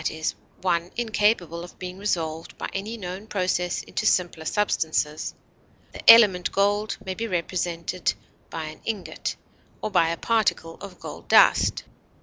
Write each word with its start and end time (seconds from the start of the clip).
e._, 0.09 0.33
one 0.63 0.89
incapable 0.97 1.63
of 1.63 1.77
being 1.77 1.99
resolved 1.99 2.57
by 2.57 2.67
any 2.73 2.97
known 2.97 3.27
process 3.27 3.83
into 3.83 4.03
simpler 4.03 4.45
substances; 4.45 5.35
the 5.91 6.11
element 6.11 6.51
gold 6.51 6.97
may 7.05 7.13
be 7.13 7.27
represented 7.27 8.11
by 8.49 8.63
an 8.63 8.81
ingot 8.83 9.35
or 9.79 9.91
by 9.91 10.09
a 10.09 10.17
particle 10.17 10.73
of 10.81 10.99
gold 10.99 11.27
dust. 11.27 11.83